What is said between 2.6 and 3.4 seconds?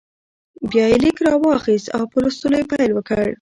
پیل وکړ.